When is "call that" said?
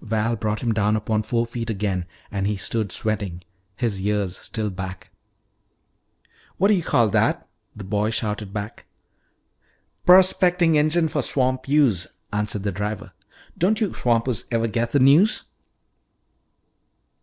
6.82-7.46